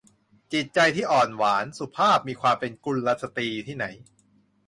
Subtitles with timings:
[0.53, 3.85] จิตใจที่อ่อนหวาน สุภาพ มีความเป็นกุลสตรีอยู่ที่ไหน